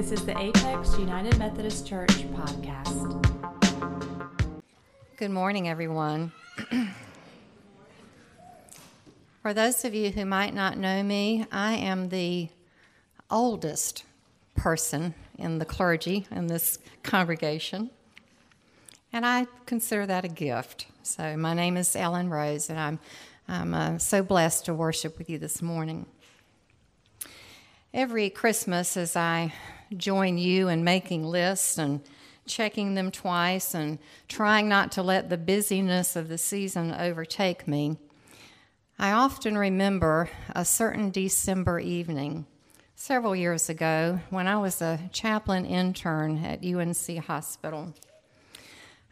This 0.00 0.12
is 0.12 0.24
the 0.24 0.38
Apex 0.40 0.96
United 0.96 1.38
Methodist 1.38 1.86
Church 1.86 2.08
podcast. 2.32 3.22
Good 5.18 5.30
morning, 5.30 5.68
everyone. 5.68 6.32
For 9.42 9.52
those 9.52 9.84
of 9.84 9.94
you 9.94 10.08
who 10.08 10.24
might 10.24 10.54
not 10.54 10.78
know 10.78 11.02
me, 11.02 11.44
I 11.52 11.74
am 11.74 12.08
the 12.08 12.48
oldest 13.30 14.04
person 14.56 15.12
in 15.36 15.58
the 15.58 15.66
clergy 15.66 16.26
in 16.30 16.46
this 16.46 16.78
congregation, 17.02 17.90
and 19.12 19.26
I 19.26 19.48
consider 19.66 20.06
that 20.06 20.24
a 20.24 20.28
gift. 20.28 20.86
So, 21.02 21.36
my 21.36 21.52
name 21.52 21.76
is 21.76 21.94
Ellen 21.94 22.30
Rose, 22.30 22.70
and 22.70 22.80
I'm, 22.80 22.98
I'm 23.46 23.74
uh, 23.74 23.98
so 23.98 24.22
blessed 24.22 24.64
to 24.64 24.72
worship 24.72 25.18
with 25.18 25.28
you 25.28 25.36
this 25.36 25.60
morning. 25.60 26.06
Every 27.92 28.30
Christmas, 28.30 28.96
as 28.96 29.14
I 29.14 29.52
join 29.96 30.38
you 30.38 30.68
in 30.68 30.84
making 30.84 31.24
lists 31.24 31.78
and 31.78 32.00
checking 32.46 32.94
them 32.94 33.10
twice 33.10 33.74
and 33.74 33.98
trying 34.28 34.68
not 34.68 34.92
to 34.92 35.02
let 35.02 35.28
the 35.28 35.38
busyness 35.38 36.16
of 36.16 36.28
the 36.28 36.38
season 36.38 36.92
overtake 36.92 37.66
me, 37.66 37.96
I 38.98 39.12
often 39.12 39.56
remember 39.56 40.28
a 40.54 40.64
certain 40.64 41.10
December 41.10 41.80
evening 41.80 42.46
several 42.94 43.34
years 43.34 43.70
ago 43.70 44.20
when 44.28 44.46
I 44.46 44.58
was 44.58 44.82
a 44.82 45.00
chaplain 45.12 45.64
intern 45.64 46.44
at 46.44 46.62
UNC 46.62 47.24
Hospital. 47.24 47.94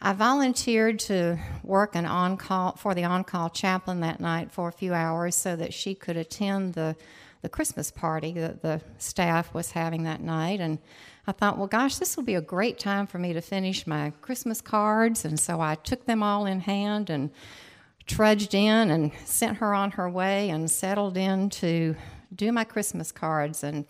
I 0.01 0.13
volunteered 0.13 1.01
to 1.01 1.39
work 1.65 1.97
an 1.97 2.07
on-call 2.07 2.77
for 2.77 2.95
the 2.95 3.05
on-call 3.05 3.51
chaplain 3.51 4.01
that 4.01 4.21
night 4.21 4.53
for 4.53 4.69
a 4.69 4.73
few 4.73 4.95
hours 4.95 5.35
so 5.35 5.57
that 5.57 5.75
she 5.75 5.95
could 5.95 6.17
attend 6.17 6.75
the 6.75 6.95
the 7.43 7.49
Christmas 7.49 7.91
party 7.91 8.33
that 8.33 8.63
the 8.63 8.81
staff 8.99 9.55
was 9.55 9.73
having 9.73 10.05
that 10.05 10.21
night. 10.21 10.61
And 10.61 10.79
I 11.27 11.33
thought, 11.33 11.59
well, 11.59 11.67
gosh, 11.67 11.97
this 11.97 12.17
will 12.17 12.25
be 12.25 12.35
a 12.35 12.41
great 12.41 12.79
time 12.79 13.07
for 13.07 13.19
me 13.19 13.33
to 13.33 13.41
finish 13.41 13.87
my 13.87 14.13
Christmas 14.21 14.61
cards. 14.61 15.25
And 15.25 15.39
so 15.39 15.61
I 15.61 15.77
took 15.77 16.07
them 16.07 16.23
all 16.23 16.47
in 16.47 16.61
hand 16.61 17.11
and 17.11 17.31
trudged 18.07 18.55
in 18.55 18.91
and 18.91 19.13
sent 19.25 19.59
her 19.59 19.75
on 19.75 19.93
her 19.93 20.09
way 20.09 20.51
and 20.51 20.71
settled 20.71 21.17
in 21.17 21.51
to 21.51 21.95
do 22.35 22.51
my 22.51 22.65
Christmas 22.65 23.13
cards 23.13 23.63
and 23.63 23.85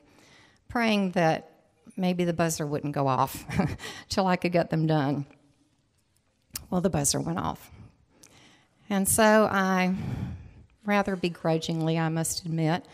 praying 0.69 1.13
that 1.13 1.51
maybe 1.97 2.25
the 2.25 2.33
buzzer 2.33 2.67
wouldn't 2.67 2.95
go 2.95 3.09
off 3.09 3.45
till 4.09 4.27
I 4.27 4.37
could 4.37 4.53
get 4.53 4.71
them 4.71 4.87
done. 4.87 5.27
Well, 6.71 6.81
the 6.81 6.91
buzzer 6.91 7.21
went 7.21 7.39
off. 7.39 7.71
And 8.91 9.09
so 9.09 9.49
I, 9.51 9.95
rather 10.85 11.17
begrudgingly, 11.17 11.99
I 11.99 12.09
must 12.09 12.45
admit, 12.45 12.85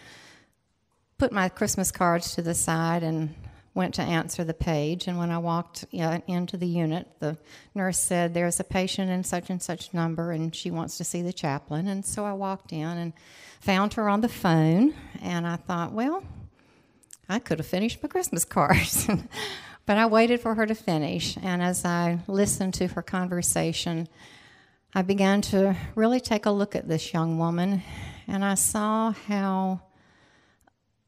put 1.24 1.32
my 1.32 1.48
Christmas 1.48 1.90
cards 1.90 2.34
to 2.34 2.42
the 2.42 2.52
side 2.52 3.02
and 3.02 3.34
went 3.72 3.94
to 3.94 4.02
answer 4.02 4.44
the 4.44 4.52
page. 4.52 5.06
And 5.06 5.16
when 5.16 5.30
I 5.30 5.38
walked 5.38 5.86
into 5.90 6.58
the 6.58 6.66
unit, 6.66 7.08
the 7.18 7.38
nurse 7.74 7.98
said, 7.98 8.34
There's 8.34 8.60
a 8.60 8.64
patient 8.64 9.10
in 9.10 9.24
such 9.24 9.48
and 9.48 9.62
such 9.62 9.94
number, 9.94 10.32
and 10.32 10.54
she 10.54 10.70
wants 10.70 10.98
to 10.98 11.04
see 11.04 11.22
the 11.22 11.32
chaplain. 11.32 11.88
And 11.88 12.04
so 12.04 12.26
I 12.26 12.34
walked 12.34 12.74
in 12.74 12.86
and 12.86 13.14
found 13.58 13.94
her 13.94 14.06
on 14.06 14.20
the 14.20 14.28
phone. 14.28 14.92
And 15.22 15.46
I 15.46 15.56
thought, 15.56 15.92
Well, 15.92 16.22
I 17.26 17.38
could 17.38 17.58
have 17.58 17.66
finished 17.66 18.02
my 18.02 18.08
Christmas 18.10 18.44
cards. 18.44 19.08
but 19.86 19.96
I 19.96 20.04
waited 20.04 20.40
for 20.40 20.54
her 20.54 20.66
to 20.66 20.74
finish. 20.74 21.38
And 21.42 21.62
as 21.62 21.86
I 21.86 22.18
listened 22.26 22.74
to 22.74 22.88
her 22.88 23.00
conversation, 23.00 24.08
I 24.94 25.00
began 25.00 25.40
to 25.40 25.74
really 25.94 26.20
take 26.20 26.44
a 26.44 26.50
look 26.50 26.76
at 26.76 26.86
this 26.86 27.14
young 27.14 27.38
woman. 27.38 27.82
And 28.28 28.44
I 28.44 28.56
saw 28.56 29.12
how 29.12 29.80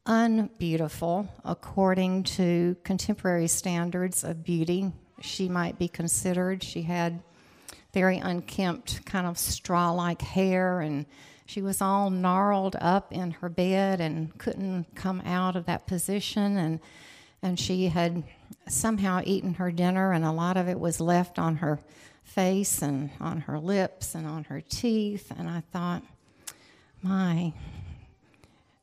unbeautiful 0.07 1.27
according 1.45 2.23
to 2.23 2.75
contemporary 2.83 3.47
standards 3.47 4.23
of 4.23 4.43
beauty 4.43 4.91
she 5.21 5.49
might 5.49 5.77
be 5.77 5.87
considered. 5.87 6.63
She 6.63 6.83
had 6.83 7.21
very 7.93 8.17
unkempt, 8.17 9.05
kind 9.05 9.25
of 9.25 9.37
straw 9.37 9.91
like 9.91 10.21
hair, 10.21 10.79
and 10.79 11.05
she 11.45 11.61
was 11.61 11.81
all 11.81 12.09
gnarled 12.09 12.75
up 12.79 13.11
in 13.11 13.31
her 13.31 13.49
bed 13.49 13.99
and 14.01 14.37
couldn't 14.37 14.95
come 14.95 15.21
out 15.21 15.55
of 15.55 15.65
that 15.65 15.87
position. 15.87 16.57
And, 16.57 16.79
and 17.41 17.59
she 17.59 17.87
had 17.87 18.23
somehow 18.67 19.21
eaten 19.23 19.55
her 19.55 19.71
dinner, 19.71 20.11
and 20.11 20.25
a 20.25 20.31
lot 20.31 20.57
of 20.57 20.67
it 20.67 20.79
was 20.79 20.99
left 20.99 21.39
on 21.39 21.57
her 21.57 21.79
face 22.23 22.81
and 22.81 23.09
on 23.19 23.41
her 23.41 23.57
lips 23.57 24.13
and 24.13 24.27
on 24.27 24.43
her 24.45 24.61
teeth. 24.61 25.31
And 25.35 25.49
I 25.49 25.61
thought, 25.71 26.03
my, 27.01 27.53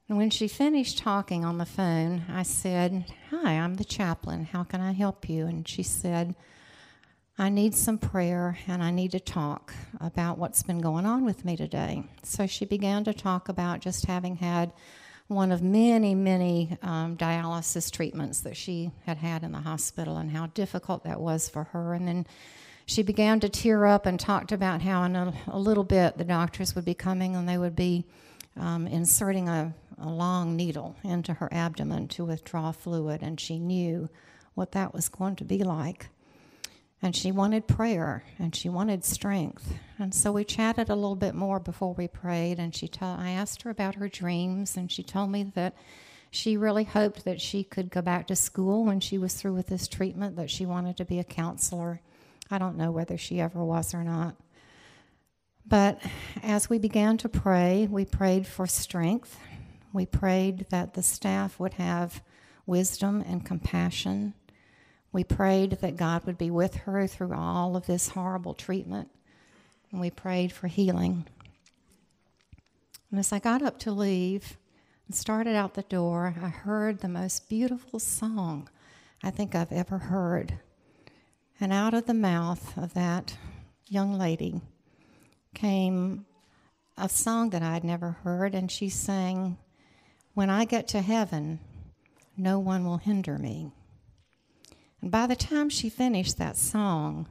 and 0.09 0.19
when 0.19 0.31
she 0.31 0.49
finished 0.49 0.99
talking 0.99 1.45
on 1.45 1.59
the 1.59 1.65
phone, 1.67 2.25
I 2.29 2.43
said, 2.43 3.07
Hi, 3.31 3.53
I'm 3.53 3.77
the 3.77 3.85
chaplain. 3.85 4.45
How 4.45 4.63
can 4.63 4.81
I 4.81 4.93
help 4.93 5.29
you? 5.29 5.47
And 5.47 5.67
she 5.67 5.83
said, 5.83 6.35
I 7.39 7.49
need 7.49 7.75
some 7.75 7.99
prayer 7.99 8.59
and 8.69 8.83
I 8.83 8.91
need 8.93 9.11
to 9.13 9.21
talk 9.21 9.75
about 10.01 10.39
what's 10.39 10.63
been 10.63 10.79
going 10.79 11.05
on 11.05 11.25
with 11.25 11.45
me 11.45 11.57
today. 11.57 12.05
So 12.23 12.47
she 12.47 12.65
began 12.65 13.03
to 13.05 13.15
talk 13.15 13.49
about 13.49 13.81
just 13.81 14.07
having 14.07 14.37
had 14.37 14.73
one 15.27 15.51
of 15.51 15.63
many, 15.63 16.15
many 16.15 16.77
um, 16.83 17.17
dialysis 17.17 17.91
treatments 17.91 18.41
that 18.43 18.57
she 18.57 18.93
had 19.07 19.17
had 19.17 19.43
in 19.43 19.53
the 19.53 19.59
hospital 19.59 20.19
and 20.19 20.31
how 20.31 20.47
difficult 20.49 21.03
that 21.05 21.21
was 21.21 21.49
for 21.49 21.65
her. 21.65 21.95
And 21.95 22.07
then 22.07 22.27
she 22.87 23.03
began 23.03 23.41
to 23.41 23.49
tear 23.49 23.87
up 23.87 24.07
and 24.07 24.21
talked 24.21 24.53
about 24.53 24.83
how 24.83 25.03
in 25.05 25.17
a, 25.17 25.33
a 25.49 25.59
little 25.59 25.83
bit 25.83 26.19
the 26.19 26.25
doctors 26.25 26.75
would 26.75 26.85
be 26.85 26.95
coming 26.95 27.35
and 27.35 27.49
they 27.49 27.59
would 27.59 27.75
be 27.75 28.05
um, 28.57 28.87
inserting 28.87 29.49
a 29.49 29.75
a 30.05 30.11
long 30.11 30.55
needle 30.57 30.97
into 31.03 31.35
her 31.35 31.49
abdomen 31.53 32.09
to 32.09 32.25
withdraw 32.25 32.73
fluid, 32.73 33.23
and 33.23 33.41
she 33.41 33.59
knew 33.59 34.09
what 34.55 34.73
that 34.73 34.95
was 34.95 35.09
going 35.09 35.37
to 35.37 35.45
be 35.45 35.65
like. 35.65 36.09
And 37.03 37.15
she 37.15 37.33
wanted 37.33 37.67
prayer 37.67 38.25
and 38.39 38.57
she 38.57 38.71
wanted 38.71 39.05
strength. 39.05 39.75
And 39.99 40.15
so 40.15 40.33
we 40.33 40.45
chatted 40.45 40.89
a 40.89 40.95
little 40.95 41.17
bit 41.17 41.35
more 41.35 41.61
before 41.61 41.93
we 41.93 42.09
prayed. 42.09 42.59
And 42.59 42.75
she 42.75 42.89
I 43.01 43.31
asked 43.31 43.63
her 43.63 43.71
about 43.71 43.97
her 43.97 44.09
dreams, 44.09 44.77
and 44.77 44.91
she 44.91 45.03
told 45.03 45.31
me 45.31 45.43
that 45.55 45.75
she 46.31 46.57
really 46.57 46.85
hoped 46.85 47.25
that 47.27 47.41
she 47.41 47.63
could 47.63 47.91
go 47.91 48.01
back 48.01 48.27
to 48.29 48.37
school 48.37 48.85
when 48.85 49.01
she 49.01 49.19
was 49.19 49.35
through 49.35 49.53
with 49.55 49.67
this 49.67 49.87
treatment, 49.87 50.37
that 50.37 50.51
she 50.51 50.65
wanted 50.65 50.97
to 50.97 51.05
be 51.05 51.19
a 51.19 51.25
counselor. 51.25 52.01
I 52.51 52.59
don't 52.59 52.77
know 52.77 52.91
whether 52.91 53.19
she 53.19 53.41
ever 53.41 53.63
was 53.63 53.93
or 53.93 54.03
not. 54.03 54.37
But 55.67 56.01
as 56.43 56.69
we 56.69 56.79
began 56.79 57.19
to 57.19 57.29
pray, 57.29 57.87
we 57.91 58.05
prayed 58.05 58.47
for 58.47 58.67
strength 58.67 59.39
we 59.95 60.05
prayed 60.05 60.67
that 60.71 60.95
the 60.95 61.03
staff 61.03 61.61
would 61.61 61.75
have 61.75 62.21
wisdom 62.67 63.23
and 63.27 63.47
compassion. 63.47 64.35
We 65.13 65.23
prayed 65.23 65.79
that 65.81 65.97
God 65.97 66.25
would 66.27 66.37
be 66.37 66.51
with 66.51 66.75
her 66.79 67.07
through 67.07 67.33
all 67.33 67.77
of 67.77 67.87
this 67.87 68.09
horrible 68.09 68.55
treatment. 68.55 69.09
And 69.93 70.01
we 70.01 70.11
prayed 70.11 70.51
for 70.51 70.67
healing. 70.67 71.27
And 73.11 73.21
as 73.21 73.33
I 73.33 73.39
got 73.39 73.63
up 73.63 73.79
to 73.81 73.93
leave 73.93 74.59
and 75.07 75.15
started 75.15 75.55
out 75.55 75.75
the 75.75 75.83
door, 75.83 76.35
I 76.43 76.49
heard 76.49 76.99
the 76.99 77.09
most 77.09 77.49
beautiful 77.49 78.01
song 78.01 78.69
I 79.23 79.31
think 79.31 79.55
I've 79.55 79.71
ever 79.71 79.99
heard. 79.99 80.59
And 81.61 81.73
out 81.73 81.95
of 81.95 82.07
the 82.07 82.15
mouth 82.15 82.77
of 82.77 82.95
that 82.95 83.37
young 83.87 84.19
lady 84.19 84.61
came 85.55 86.27
a 86.97 87.09
song 87.09 87.51
that 87.51 87.63
I'd 87.63 87.85
never 87.85 88.11
heard, 88.25 88.57
and 88.57 88.71
she 88.71 88.89
sang, 88.89 89.57
when 90.35 90.51
I 90.51 90.65
get 90.65 90.89
to 90.89 91.01
heaven, 91.01 91.61
no 92.37 92.59
one 92.59 92.85
will 92.85 92.99
hinder 92.99 93.39
me. 93.39 93.71
And 95.01 95.11
by 95.11 95.27
the 95.27 95.37
time 95.37 95.69
she 95.69 95.89
finished 95.89 96.39
that 96.39 96.57
song, 96.57 97.29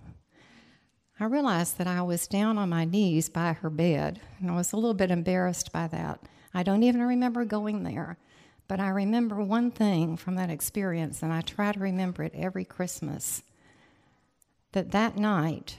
I 1.19 1.25
realized 1.25 1.77
that 1.77 1.87
I 1.87 2.01
was 2.01 2.27
down 2.27 2.57
on 2.57 2.69
my 2.69 2.85
knees 2.85 3.29
by 3.29 3.53
her 3.53 3.69
bed, 3.69 4.21
and 4.39 4.49
I 4.49 4.55
was 4.55 4.71
a 4.71 4.77
little 4.77 4.93
bit 4.93 5.11
embarrassed 5.11 5.71
by 5.71 5.87
that. 5.87 6.21
I 6.53 6.63
don't 6.63 6.83
even 6.83 7.01
remember 7.01 7.45
going 7.45 7.83
there, 7.83 8.17
but 8.67 8.79
I 8.79 8.89
remember 8.89 9.41
one 9.41 9.69
thing 9.69 10.17
from 10.17 10.35
that 10.35 10.49
experience, 10.49 11.21
and 11.21 11.33
I 11.33 11.41
try 11.41 11.71
to 11.71 11.79
remember 11.79 12.23
it 12.23 12.33
every 12.35 12.65
Christmas 12.65 13.43
that 14.71 14.91
that 14.91 15.17
night, 15.17 15.77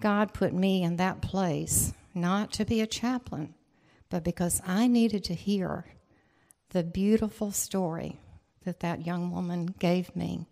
God 0.00 0.32
put 0.32 0.52
me 0.52 0.82
in 0.82 0.96
that 0.96 1.22
place, 1.22 1.92
not 2.14 2.52
to 2.52 2.64
be 2.64 2.80
a 2.80 2.86
chaplain, 2.86 3.54
but 4.10 4.24
because 4.24 4.60
I 4.66 4.86
needed 4.88 5.22
to 5.24 5.34
hear 5.34 5.86
the 6.76 6.82
beautiful 6.82 7.50
story 7.50 8.20
that 8.66 8.80
that 8.80 9.06
young 9.06 9.32
woman 9.32 9.74
gave 9.78 10.14
me. 10.14 10.44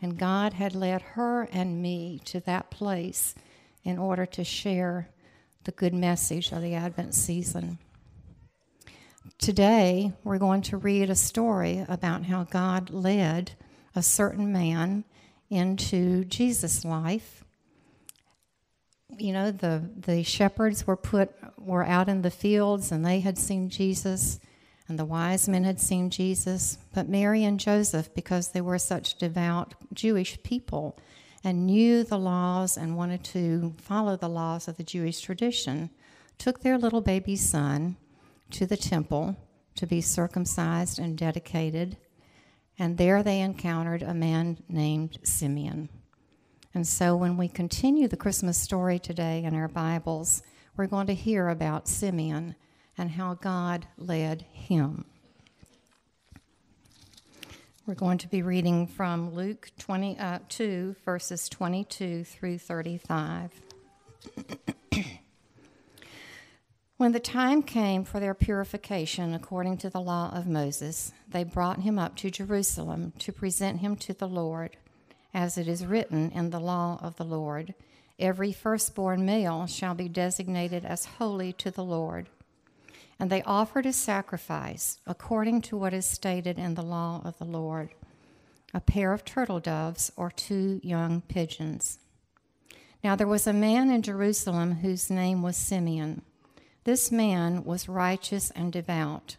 And 0.00 0.18
God 0.18 0.54
had 0.54 0.74
led 0.74 1.02
her 1.14 1.44
and 1.52 1.80
me 1.80 2.20
to 2.24 2.40
that 2.40 2.72
place 2.72 3.36
in 3.84 3.96
order 3.96 4.26
to 4.26 4.42
share 4.42 5.08
the 5.62 5.70
good 5.70 5.94
message 5.94 6.50
of 6.50 6.62
the 6.62 6.74
Advent 6.74 7.14
season. 7.14 7.78
Today, 9.38 10.12
we're 10.24 10.38
going 10.38 10.62
to 10.62 10.78
read 10.78 11.08
a 11.08 11.14
story 11.14 11.86
about 11.88 12.24
how 12.24 12.42
God 12.42 12.90
led 12.90 13.52
a 13.94 14.02
certain 14.02 14.52
man 14.52 15.04
into 15.48 16.24
Jesus' 16.24 16.84
life. 16.84 17.44
You 19.16 19.32
know, 19.32 19.52
the, 19.52 19.88
the 19.96 20.24
shepherds 20.24 20.88
were 20.88 20.96
put 20.96 21.30
were 21.56 21.84
out 21.84 22.08
in 22.08 22.22
the 22.22 22.32
fields 22.32 22.90
and 22.90 23.06
they 23.06 23.20
had 23.20 23.38
seen 23.38 23.68
Jesus 23.68 24.40
And 24.88 24.98
the 24.98 25.04
wise 25.04 25.48
men 25.48 25.64
had 25.64 25.80
seen 25.80 26.10
Jesus, 26.10 26.78
but 26.92 27.08
Mary 27.08 27.44
and 27.44 27.58
Joseph, 27.58 28.12
because 28.14 28.48
they 28.48 28.60
were 28.60 28.78
such 28.78 29.16
devout 29.16 29.74
Jewish 29.92 30.42
people 30.42 30.98
and 31.44 31.66
knew 31.66 32.04
the 32.04 32.18
laws 32.18 32.76
and 32.76 32.96
wanted 32.96 33.24
to 33.24 33.74
follow 33.78 34.16
the 34.16 34.28
laws 34.28 34.68
of 34.68 34.76
the 34.76 34.82
Jewish 34.82 35.20
tradition, 35.20 35.90
took 36.38 36.60
their 36.60 36.78
little 36.78 37.00
baby 37.00 37.36
son 37.36 37.96
to 38.50 38.66
the 38.66 38.76
temple 38.76 39.36
to 39.76 39.86
be 39.86 40.00
circumcised 40.00 40.98
and 40.98 41.16
dedicated. 41.16 41.96
And 42.78 42.98
there 42.98 43.22
they 43.22 43.40
encountered 43.40 44.02
a 44.02 44.14
man 44.14 44.58
named 44.68 45.18
Simeon. 45.22 45.88
And 46.74 46.86
so 46.86 47.16
when 47.16 47.36
we 47.36 47.48
continue 47.48 48.08
the 48.08 48.16
Christmas 48.16 48.58
story 48.58 48.98
today 48.98 49.44
in 49.44 49.54
our 49.54 49.68
Bibles, 49.68 50.42
we're 50.76 50.86
going 50.86 51.06
to 51.06 51.14
hear 51.14 51.48
about 51.48 51.86
Simeon 51.88 52.54
and 52.96 53.10
how 53.10 53.34
God 53.34 53.86
led 53.96 54.42
him. 54.52 55.04
We're 57.86 57.94
going 57.94 58.18
to 58.18 58.28
be 58.28 58.42
reading 58.42 58.86
from 58.86 59.34
Luke 59.34 59.70
22, 59.78 60.16
uh, 60.20 61.04
verses 61.04 61.48
22 61.48 62.24
through 62.24 62.58
35. 62.58 63.50
when 66.96 67.12
the 67.12 67.18
time 67.18 67.62
came 67.62 68.04
for 68.04 68.20
their 68.20 68.34
purification 68.34 69.34
according 69.34 69.78
to 69.78 69.90
the 69.90 70.00
law 70.00 70.30
of 70.32 70.46
Moses, 70.46 71.12
they 71.28 71.42
brought 71.42 71.80
him 71.80 71.98
up 71.98 72.14
to 72.16 72.30
Jerusalem 72.30 73.12
to 73.18 73.32
present 73.32 73.80
him 73.80 73.96
to 73.96 74.14
the 74.14 74.28
Lord, 74.28 74.76
as 75.34 75.58
it 75.58 75.66
is 75.66 75.84
written 75.84 76.30
in 76.30 76.50
the 76.50 76.60
law 76.60 77.00
of 77.02 77.16
the 77.16 77.24
Lord 77.24 77.74
Every 78.22 78.52
firstborn 78.52 79.24
male 79.24 79.66
shall 79.66 79.94
be 79.94 80.08
designated 80.08 80.84
as 80.84 81.06
holy 81.06 81.52
to 81.54 81.72
the 81.72 81.82
Lord. 81.82 82.28
And 83.18 83.30
they 83.30 83.42
offered 83.42 83.86
a 83.86 83.92
sacrifice 83.92 84.98
according 85.06 85.62
to 85.62 85.76
what 85.76 85.94
is 85.94 86.06
stated 86.06 86.58
in 86.58 86.74
the 86.74 86.82
law 86.82 87.22
of 87.24 87.38
the 87.38 87.44
Lord 87.44 87.90
a 88.74 88.80
pair 88.80 89.12
of 89.12 89.24
turtle 89.24 89.60
doves 89.60 90.10
or 90.16 90.30
two 90.30 90.80
young 90.82 91.20
pigeons. 91.22 91.98
Now 93.04 93.16
there 93.16 93.26
was 93.26 93.46
a 93.46 93.52
man 93.52 93.90
in 93.90 94.02
Jerusalem 94.02 94.76
whose 94.76 95.10
name 95.10 95.42
was 95.42 95.56
Simeon. 95.56 96.22
This 96.84 97.12
man 97.12 97.64
was 97.64 97.88
righteous 97.88 98.50
and 98.52 98.72
devout, 98.72 99.36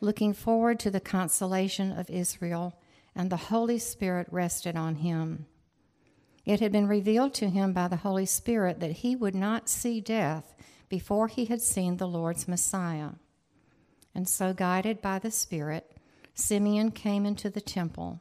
looking 0.00 0.32
forward 0.32 0.80
to 0.80 0.90
the 0.90 1.00
consolation 1.00 1.92
of 1.92 2.10
Israel, 2.10 2.74
and 3.14 3.30
the 3.30 3.36
Holy 3.36 3.78
Spirit 3.78 4.26
rested 4.30 4.76
on 4.76 4.96
him. 4.96 5.46
It 6.44 6.60
had 6.60 6.72
been 6.72 6.88
revealed 6.88 7.34
to 7.34 7.50
him 7.50 7.72
by 7.72 7.88
the 7.88 7.96
Holy 7.96 8.26
Spirit 8.26 8.80
that 8.80 8.92
he 8.92 9.14
would 9.14 9.34
not 9.34 9.68
see 9.68 10.00
death 10.00 10.54
before 10.92 11.26
he 11.26 11.46
had 11.46 11.62
seen 11.62 11.96
the 11.96 12.06
Lord's 12.06 12.46
Messiah. 12.46 13.12
And 14.14 14.28
so, 14.28 14.52
guided 14.52 15.00
by 15.00 15.18
the 15.18 15.30
Spirit, 15.30 15.96
Simeon 16.34 16.90
came 16.90 17.24
into 17.24 17.48
the 17.48 17.62
temple. 17.62 18.20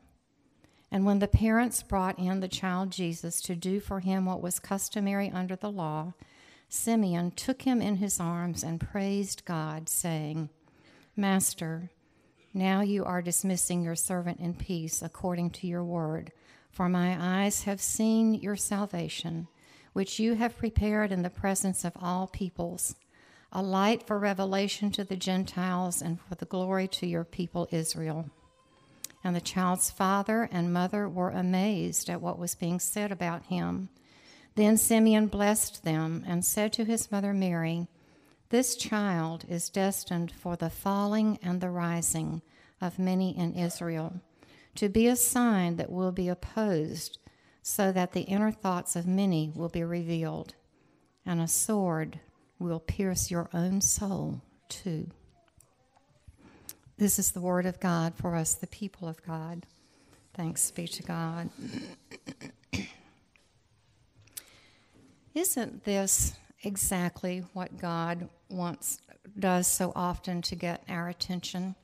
And 0.90 1.06
when 1.06 1.20
the 1.20 1.28
parents 1.28 1.84
brought 1.84 2.18
in 2.18 2.40
the 2.40 2.48
child 2.48 2.90
Jesus 2.90 3.42
to 3.42 3.58
do 3.58 3.82
for 3.82 4.00
him 4.00 4.26
what 4.26 4.42
was 4.42 4.58
customary 4.58 5.30
under 5.30 5.58
the 5.58 5.70
law, 5.70 6.14
Simeon 6.70 7.32
took 7.32 7.64
him 7.64 7.82
in 7.82 7.98
his 7.98 8.22
arms 8.22 8.64
and 8.64 8.80
praised 8.80 9.44
God, 9.44 9.90
saying, 9.90 10.48
Master, 11.14 11.92
now 12.54 12.80
you 12.80 13.04
are 13.04 13.22
dismissing 13.22 13.84
your 13.84 13.96
servant 13.96 14.40
in 14.40 14.54
peace 14.54 15.02
according 15.02 15.50
to 15.50 15.68
your 15.68 15.84
word 15.84 16.32
for 16.72 16.88
my 16.88 17.18
eyes 17.20 17.64
have 17.64 17.82
seen 17.82 18.34
your 18.34 18.56
salvation, 18.56 19.48
which 19.94 20.20
you 20.20 20.36
have 20.36 20.58
prepared 20.58 21.12
in 21.12 21.22
the 21.22 21.30
presence 21.30 21.84
of 21.84 21.98
all 22.02 22.28
peoples, 22.28 22.96
a 23.52 23.62
light 23.62 24.06
for 24.06 24.18
revelation 24.18 24.92
to 24.92 25.04
the 25.04 25.16
Gentiles 25.16 26.02
and 26.02 26.20
for 26.20 26.36
the 26.36 26.46
glory 26.46 26.88
to 26.88 27.08
your 27.08 27.24
people 27.24 27.68
Israel. 27.72 28.30
And 29.24 29.36
the 29.36 29.42
child's 29.42 29.92
father 29.92 30.50
and 30.52 30.74
mother 30.74 31.08
were 31.08 31.30
amazed 31.30 32.10
at 32.10 32.22
what 32.22 32.40
was 32.40 32.56
being 32.56 32.80
said 32.80 33.12
about 33.12 33.46
him. 33.46 33.90
Then 34.56 34.78
Simeon 34.78 35.28
blessed 35.28 35.84
them 35.84 36.24
and 36.28 36.46
said 36.46 36.74
to 36.74 36.86
his 36.86 37.12
mother 37.12 37.34
Mary, 37.34 37.88
This 38.50 38.76
child 38.76 39.46
is 39.48 39.70
destined 39.70 40.32
for 40.32 40.56
the 40.56 40.70
falling 40.70 41.38
and 41.44 41.62
the 41.62 41.70
rising 41.70 42.42
of 42.80 42.98
many 42.98 43.38
in 43.38 43.54
Israel 43.54 44.22
to 44.76 44.90
be 44.90 45.08
a 45.08 45.16
sign 45.16 45.76
that 45.76 45.92
will 45.92 46.12
be 46.12 46.28
opposed, 46.28 47.18
so 47.62 47.92
that 47.92 48.14
the 48.14 48.22
inner 48.22 48.52
thoughts 48.52 48.96
of 48.96 49.06
many 49.06 49.52
will 49.56 49.70
be 49.70 49.84
revealed, 49.84 50.56
and 51.26 51.40
a 51.40 51.48
sword 51.48 52.20
will 52.60 52.80
pierce 52.80 53.30
your 53.30 53.50
own 53.54 53.82
soul 53.82 54.42
too. 54.70 55.10
This 56.98 57.18
is 57.18 57.32
the 57.32 57.42
word 57.42 57.66
of 57.66 57.80
God 57.80 58.14
for 58.16 58.36
us, 58.36 58.54
the 58.54 58.68
people 58.68 59.08
of 59.08 59.24
God. 59.26 59.66
Thanks 60.34 60.70
be 60.72 60.88
to 60.88 61.04
God. 61.04 61.50
Isn't 65.34 65.84
this 65.84 66.36
exactly 66.64 67.44
what 67.54 67.80
God 67.80 68.30
wants 68.50 69.00
does 69.38 69.68
so 69.68 69.92
often 69.96 70.42
to 70.44 70.56
get 70.56 70.84
our 70.90 71.08
attention? 71.08 71.76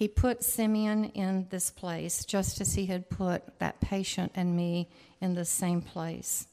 He 0.00 0.08
put 0.08 0.42
Simeon 0.42 1.04
in 1.10 1.46
this 1.50 1.70
place 1.70 2.24
just 2.24 2.62
as 2.62 2.72
he 2.72 2.86
had 2.86 3.10
put 3.10 3.58
that 3.58 3.82
patient 3.82 4.32
and 4.34 4.56
me 4.56 4.88
in 5.20 5.34
the 5.34 5.44
same 5.44 5.82
place 5.82 6.46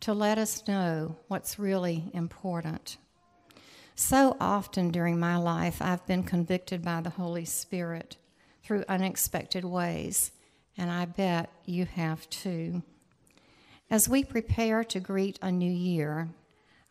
to 0.00 0.14
let 0.14 0.38
us 0.38 0.66
know 0.66 1.16
what's 1.26 1.58
really 1.58 2.10
important. 2.14 2.96
So 3.94 4.38
often 4.40 4.90
during 4.90 5.20
my 5.20 5.36
life, 5.36 5.82
I've 5.82 6.06
been 6.06 6.22
convicted 6.22 6.80
by 6.80 7.02
the 7.02 7.10
Holy 7.10 7.44
Spirit 7.44 8.16
through 8.62 8.84
unexpected 8.88 9.66
ways, 9.66 10.30
and 10.78 10.90
I 10.90 11.04
bet 11.04 11.50
you 11.66 11.84
have 11.84 12.30
too. 12.30 12.82
As 13.90 14.08
we 14.08 14.24
prepare 14.24 14.82
to 14.84 14.98
greet 14.98 15.38
a 15.42 15.52
new 15.52 15.70
year, 15.70 16.30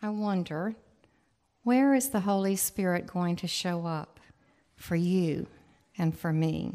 I 0.04 0.10
wonder 0.10 0.76
where 1.64 1.96
is 1.96 2.10
the 2.10 2.20
Holy 2.20 2.56
Spirit 2.56 3.08
going 3.08 3.36
to 3.38 3.48
show 3.48 3.88
up 3.88 4.20
for 4.76 4.96
you 4.96 5.48
and 5.98 6.18
for 6.18 6.32
me. 6.32 6.74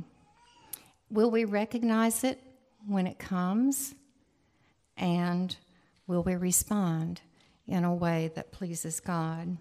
Will 1.11 1.31
we 1.31 1.45
recognize 1.45 2.25
it 2.25 2.41
when 2.87 3.07
it 3.07 3.19
comes? 3.19 3.95
And 4.97 5.55
will 6.07 6.23
we 6.23 6.37
respond 6.37 7.21
in 7.67 7.85
a 7.85 7.95
way 7.95 8.31
that 8.35 8.53
pleases 8.53 9.01
God? 9.01 9.57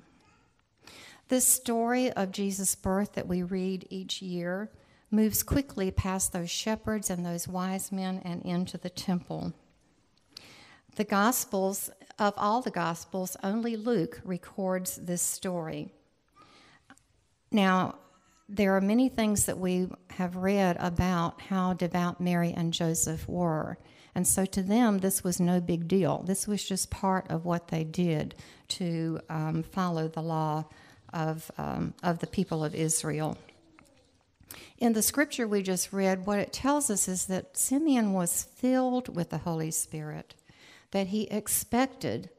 This 1.29 1.47
story 1.47 2.11
of 2.11 2.31
Jesus' 2.31 2.75
birth 2.75 3.13
that 3.13 3.27
we 3.27 3.43
read 3.43 3.87
each 3.89 4.21
year 4.21 4.69
moves 5.09 5.43
quickly 5.43 5.91
past 5.91 6.33
those 6.33 6.49
shepherds 6.49 7.09
and 7.09 7.25
those 7.25 7.47
wise 7.47 7.91
men 7.91 8.21
and 8.23 8.41
into 8.43 8.77
the 8.77 8.89
temple. 8.89 9.53
The 10.95 11.03
Gospels, 11.03 11.89
of 12.19 12.33
all 12.37 12.61
the 12.61 12.71
Gospels, 12.71 13.37
only 13.43 13.77
Luke 13.77 14.21
records 14.25 14.97
this 14.97 15.21
story. 15.21 15.93
Now, 17.49 17.95
there 18.53 18.75
are 18.75 18.81
many 18.81 19.07
things 19.07 19.45
that 19.45 19.57
we 19.57 19.87
have 20.09 20.35
read 20.35 20.75
about 20.79 21.39
how 21.41 21.73
devout 21.73 22.19
Mary 22.19 22.51
and 22.51 22.73
Joseph 22.73 23.27
were. 23.27 23.77
And 24.13 24.27
so 24.27 24.45
to 24.45 24.61
them, 24.61 24.97
this 24.97 25.23
was 25.23 25.39
no 25.39 25.61
big 25.61 25.87
deal. 25.87 26.21
This 26.23 26.47
was 26.47 26.61
just 26.63 26.89
part 26.89 27.31
of 27.31 27.45
what 27.45 27.69
they 27.69 27.85
did 27.85 28.35
to 28.69 29.21
um, 29.29 29.63
follow 29.63 30.09
the 30.09 30.21
law 30.21 30.65
of, 31.13 31.49
um, 31.57 31.93
of 32.03 32.19
the 32.19 32.27
people 32.27 32.61
of 32.63 32.75
Israel. 32.75 33.37
In 34.77 34.91
the 34.91 35.01
scripture 35.01 35.47
we 35.47 35.61
just 35.61 35.93
read, 35.93 36.25
what 36.25 36.39
it 36.39 36.51
tells 36.51 36.89
us 36.89 37.07
is 37.07 37.27
that 37.27 37.55
Simeon 37.55 38.11
was 38.11 38.43
filled 38.55 39.15
with 39.15 39.29
the 39.29 39.37
Holy 39.37 39.71
Spirit, 39.71 40.35
that 40.91 41.07
he 41.07 41.23
expected 41.23 42.29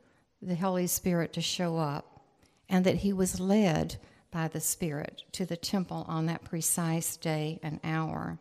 the 0.43 0.57
Holy 0.57 0.87
Spirit 0.87 1.33
to 1.33 1.41
show 1.41 1.79
up, 1.79 2.21
and 2.69 2.85
that 2.85 2.97
he 2.97 3.15
was 3.15 3.41
led 3.41 3.97
by 4.33 4.49
the 4.49 4.61
Spirit 4.61 5.23
to 5.33 5.47
the 5.47 5.57
temple 5.57 6.05
on 6.09 6.27
that 6.27 6.43
precise 6.43 7.17
day 7.17 7.61
and 7.63 7.79
hour. 7.85 8.39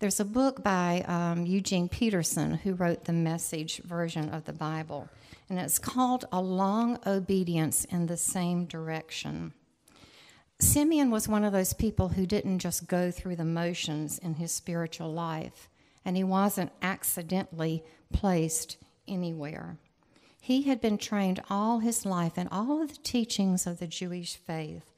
There's 0.00 0.18
a 0.18 0.24
book 0.24 0.64
by 0.64 1.04
um, 1.06 1.44
Eugene 1.44 1.88
Peterson 1.88 2.54
who 2.54 2.74
wrote 2.74 3.04
the 3.04 3.12
message 3.12 3.82
version 3.84 4.30
of 4.30 4.46
the 4.46 4.52
Bible, 4.52 5.08
and 5.48 5.58
it's 5.58 5.78
called 5.78 6.24
A 6.32 6.40
Long 6.40 6.98
Obedience 7.06 7.84
in 7.84 8.06
the 8.06 8.16
Same 8.16 8.64
Direction. 8.64 9.52
Simeon 10.58 11.10
was 11.10 11.28
one 11.28 11.44
of 11.44 11.52
those 11.52 11.74
people 11.74 12.08
who 12.08 12.26
didn't 12.26 12.58
just 12.58 12.88
go 12.88 13.10
through 13.10 13.36
the 13.36 13.44
motions 13.44 14.18
in 14.18 14.34
his 14.34 14.52
spiritual 14.52 15.12
life, 15.12 15.68
and 16.04 16.16
he 16.16 16.24
wasn't 16.24 16.72
accidentally 16.80 17.84
placed 18.12 18.78
anywhere. 19.06 19.76
He 20.40 20.62
had 20.62 20.80
been 20.80 20.96
trained 20.96 21.42
all 21.50 21.80
his 21.80 22.06
life 22.06 22.38
in 22.38 22.48
all 22.48 22.82
of 22.82 22.88
the 22.88 23.02
teachings 23.02 23.66
of 23.66 23.78
the 23.78 23.86
Jewish 23.86 24.36
faith 24.36 24.90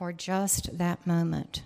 for 0.00 0.14
just 0.14 0.78
that 0.78 1.06
moment. 1.06 1.62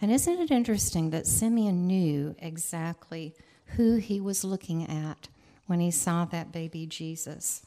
And 0.00 0.10
isn't 0.10 0.40
it 0.40 0.50
interesting 0.50 1.10
that 1.10 1.26
Simeon 1.26 1.86
knew 1.86 2.34
exactly 2.38 3.34
who 3.76 3.96
he 3.96 4.22
was 4.22 4.42
looking 4.42 4.88
at 4.88 5.28
when 5.66 5.78
he 5.78 5.90
saw 5.90 6.24
that 6.24 6.50
baby 6.50 6.86
Jesus? 6.86 7.60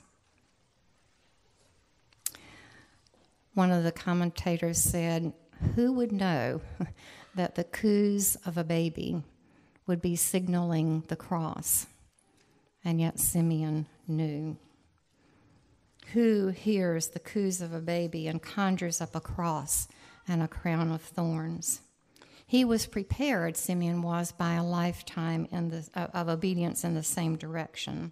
One 3.54 3.70
of 3.70 3.84
the 3.84 3.92
commentators 3.92 4.82
said, 4.82 5.34
who 5.76 5.94
would 5.94 6.12
know 6.12 6.62
that 7.36 7.54
the 7.54 7.64
coos 7.64 8.38
of 8.44 8.58
a 8.58 8.64
baby 8.64 9.22
would 9.86 10.02
be 10.02 10.16
signaling 10.16 11.04
the 11.10 11.16
cross? 11.16 11.86
And 12.84 13.00
yet 13.00 13.20
Simeon 13.20 13.86
knew. 14.08 14.58
Who 16.14 16.50
hears 16.50 17.10
the 17.10 17.20
coos 17.20 17.62
of 17.62 17.74
a 17.74 17.80
baby 17.80 18.28
and 18.28 18.42
conjures 18.42 19.00
up 19.00 19.16
a 19.16 19.22
cross 19.22 19.88
and 20.28 20.42
a 20.42 20.48
crown 20.48 20.92
of 20.92 21.02
thorns? 21.02 21.82
He 22.46 22.66
was 22.66 22.86
prepared, 22.86 23.56
Simeon 23.56 24.02
was, 24.02 24.34
by 24.34 24.56
a 24.56 24.64
lifetime 24.64 25.48
the, 25.52 25.88
of 26.14 26.28
obedience 26.28 26.84
in 26.84 26.96
the 26.96 27.04
same 27.04 27.38
direction. 27.38 28.12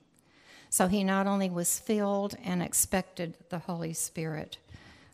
So 0.69 0.87
he 0.87 1.03
not 1.03 1.27
only 1.27 1.49
was 1.49 1.77
filled 1.77 2.35
and 2.43 2.63
expected 2.63 3.35
the 3.49 3.59
Holy 3.59 3.91
Spirit, 3.91 4.59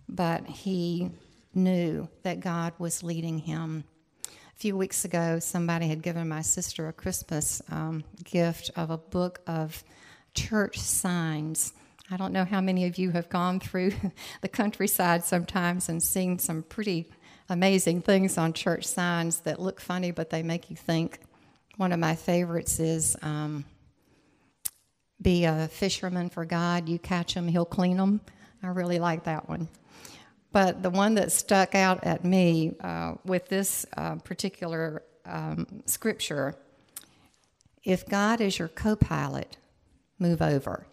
but 0.08 0.46
he 0.46 1.10
knew 1.56 2.08
that 2.22 2.40
God 2.40 2.74
was 2.78 3.02
leading 3.02 3.40
him. 3.40 3.86
A 4.28 4.58
few 4.58 4.78
weeks 4.78 5.06
ago, 5.06 5.40
somebody 5.40 5.88
had 5.88 6.04
given 6.04 6.30
my 6.30 6.44
sister 6.44 6.88
a 6.88 6.94
Christmas 6.94 7.64
um, 7.72 8.04
gift 8.24 8.70
of 8.76 8.92
a 8.92 8.98
book 8.98 9.42
of 9.48 9.84
church 10.36 10.78
signs. 10.78 11.74
I 12.10 12.18
don't 12.18 12.34
know 12.34 12.46
how 12.46 12.62
many 12.62 12.86
of 12.86 12.98
you 12.98 13.12
have 13.12 13.30
gone 13.30 13.60
through 13.60 13.94
the 14.42 14.48
countryside 14.48 15.24
sometimes 15.24 15.90
and 15.90 16.02
seen 16.02 16.38
some 16.38 16.62
pretty 16.64 17.10
amazing 17.50 18.02
things 18.02 18.38
on 18.38 18.54
church 18.54 18.86
signs 18.86 19.40
that 19.42 19.60
look 19.60 19.80
funny, 19.82 20.12
but 20.12 20.30
they 20.30 20.44
make 20.44 20.70
you 20.70 20.76
think. 20.76 21.20
One 21.78 21.92
of 21.92 22.00
my 22.00 22.16
favorites 22.16 22.80
is 22.80 23.18
um, 23.22 23.66
be 25.22 25.46
a 25.46 25.68
fisherman 25.68 26.30
for 26.30 26.46
God. 26.46 26.88
You 26.88 27.00
catch 27.00 27.34
him, 27.34 27.48
he'll 27.48 27.66
clean 27.66 27.98
them. 27.98 28.22
I 28.64 28.68
really 28.68 29.00
like 29.00 29.24
that 29.26 29.50
one. 29.50 29.68
But 30.52 30.82
the 30.82 30.90
one 30.90 31.16
that 31.16 31.32
stuck 31.32 31.76
out 31.76 32.04
at 32.04 32.24
me 32.24 32.76
uh, 32.80 33.16
with 33.26 33.48
this 33.50 33.86
uh, 33.98 34.16
particular 34.16 35.04
um, 35.26 35.68
scripture 35.86 36.56
if 37.84 38.08
God 38.08 38.42
is 38.42 38.58
your 38.58 38.68
co 38.68 38.96
pilot, 38.96 39.58
move 40.18 40.42
over. 40.42 40.88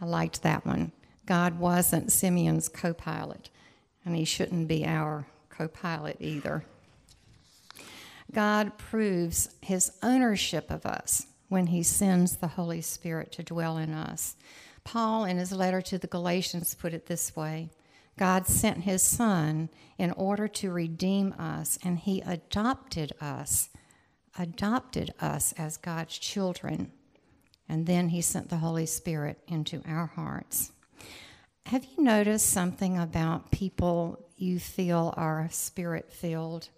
I 0.00 0.06
liked 0.06 0.42
that 0.42 0.64
one. 0.64 0.92
God 1.26 1.58
wasn't 1.58 2.12
Simeon's 2.12 2.68
co 2.68 2.92
pilot 2.92 3.50
and 4.04 4.16
he 4.16 4.24
shouldn't 4.24 4.68
be 4.68 4.84
our 4.86 5.26
co 5.48 5.68
pilot 5.68 6.16
either. 6.20 6.64
God 8.32 8.78
proves 8.78 9.50
his 9.60 9.92
ownership 10.02 10.70
of 10.70 10.86
us 10.86 11.26
when 11.48 11.68
he 11.68 11.82
sends 11.82 12.36
the 12.36 12.48
Holy 12.48 12.80
Spirit 12.80 13.32
to 13.32 13.42
dwell 13.42 13.76
in 13.76 13.92
us. 13.92 14.36
Paul, 14.84 15.24
in 15.24 15.36
his 15.36 15.52
letter 15.52 15.80
to 15.82 15.98
the 15.98 16.06
Galatians, 16.06 16.74
put 16.74 16.94
it 16.94 17.06
this 17.06 17.34
way 17.36 17.70
God 18.18 18.46
sent 18.46 18.82
his 18.82 19.02
Son 19.02 19.68
in 19.98 20.12
order 20.12 20.46
to 20.48 20.70
redeem 20.70 21.32
us, 21.38 21.78
and 21.82 21.98
he 21.98 22.20
adopted 22.20 23.12
us, 23.20 23.70
adopted 24.38 25.12
us 25.20 25.52
as 25.58 25.76
God's 25.76 26.18
children. 26.18 26.92
And 27.70 27.86
then 27.86 28.08
he 28.08 28.20
sent 28.20 28.48
the 28.48 28.56
Holy 28.56 28.84
Spirit 28.84 29.38
into 29.46 29.80
our 29.86 30.06
hearts. 30.06 30.72
Have 31.66 31.84
you 31.84 32.02
noticed 32.02 32.48
something 32.48 32.98
about 32.98 33.52
people 33.52 34.26
you 34.36 34.58
feel 34.58 35.14
are 35.16 35.48
spirit 35.52 36.10
filled? 36.10 36.68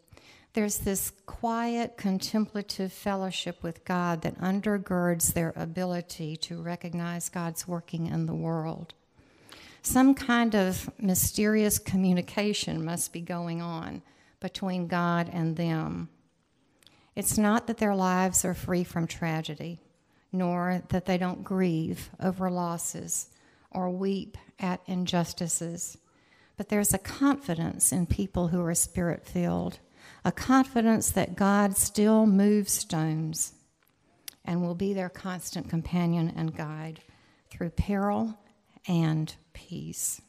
There's 0.53 0.77
this 0.77 1.11
quiet, 1.25 1.97
contemplative 1.97 2.93
fellowship 2.93 3.63
with 3.63 3.87
God 3.87 4.21
that 4.21 4.39
undergirds 4.39 5.33
their 5.33 5.55
ability 5.57 6.37
to 6.37 6.61
recognize 6.61 7.31
God's 7.31 7.67
working 7.67 8.09
in 8.09 8.27
the 8.27 8.35
world. 8.35 8.93
Some 9.81 10.15
kind 10.15 10.55
of 10.55 10.91
mysterious 11.01 11.79
communication 11.79 12.85
must 12.85 13.15
be 13.15 13.23
going 13.23 13.63
on 13.63 14.03
between 14.41 14.89
God 14.89 15.31
and 15.33 15.57
them. 15.57 16.11
It's 17.17 17.39
not 17.39 17.67
that 17.67 17.79
their 17.79 17.95
lives 17.95 18.45
are 18.45 18.53
free 18.53 18.85
from 18.85 19.07
tragedy, 19.07 19.81
nor 20.33 20.83
that 20.89 21.05
they 21.05 21.19
don't 21.19 21.45
grieve 21.45 22.11
over 22.21 22.51
losses 22.51 23.29
or 23.71 23.91
weep 23.91 24.39
at 24.59 24.81
injustices. 24.87 25.99
But 26.57 26.69
there's 26.69 26.95
a 26.95 26.99
confidence 26.99 27.93
in 27.93 28.07
people 28.07 28.49
who 28.49 28.63
are 28.63 28.75
spirit 28.75 29.27
filled, 29.27 29.79
a 30.25 30.33
confidence 30.33 31.11
that 31.11 31.37
God 31.37 31.77
still 31.77 32.27
moves 32.27 32.73
stones 32.73 33.53
and 34.45 34.63
will 34.63 34.75
be 34.75 34.93
their 34.93 35.09
constant 35.09 35.69
companion 35.69 36.33
and 36.37 36.57
guide 36.57 37.01
through 37.51 37.71
peril 37.71 38.39
and 38.89 39.35
peace. 39.53 40.21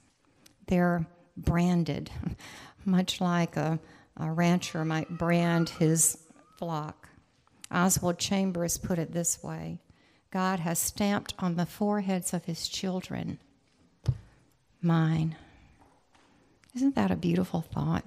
They're 0.68 1.08
branded, 1.36 2.12
much 2.86 3.22
like 3.22 3.58
a, 3.58 3.80
a 4.18 4.32
rancher 4.32 4.86
might 4.86 5.18
brand 5.18 5.70
his 5.70 6.18
flock. 6.58 7.10
Oswald 7.72 8.20
Chambers 8.20 8.78
put 8.78 9.00
it 9.00 9.12
this 9.12 9.42
way 9.42 9.80
God 10.34 10.62
has 10.62 10.80
stamped 10.80 11.36
on 11.38 11.58
the 11.58 11.66
foreheads 11.68 12.34
of 12.34 12.46
his 12.46 12.68
children, 12.68 13.38
mine. 14.82 15.36
Isn't 16.76 16.96
that 16.96 17.12
a 17.12 17.16
beautiful 17.16 17.62
thought? 17.62 18.04